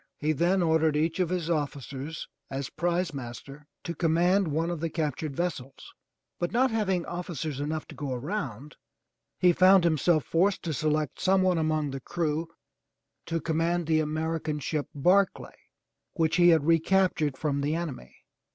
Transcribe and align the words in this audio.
He 0.17 0.31
then 0.31 0.63
ordered 0.63 0.97
each 0.97 1.19
of 1.19 1.29
his 1.29 1.47
officers 1.47 2.27
as 2.49 2.71
prizemaster 2.71 3.67
to 3.83 3.93
command 3.93 4.47
one 4.47 4.71
of 4.71 4.79
the 4.79 4.89
cap 4.89 5.17
tured 5.17 5.33
vessels, 5.35 5.93
but 6.39 6.51
not 6.51 6.71
having 6.71 7.05
officers 7.05 7.59
enough 7.59 7.87
to 7.89 7.93
go 7.93 8.11
around, 8.11 8.77
he 9.37 9.53
found 9.53 9.83
himself 9.83 10.25
forced 10.25 10.63
to 10.63 10.73
select 10.73 11.21
some 11.21 11.43
one 11.43 11.59
among 11.59 11.91
the 11.91 12.01
crew 12.01 12.47
to 13.27 13.39
com 13.39 13.57
mand 13.57 13.85
the 13.85 13.99
American 13.99 14.57
ship 14.59 14.87
Barclay 14.95 15.53
which 16.13 16.37
he 16.37 16.49
had 16.49 16.65
recaptured 16.65 17.37
from 17.37 17.61
the 17.61 17.75
enemy. 17.75 18.15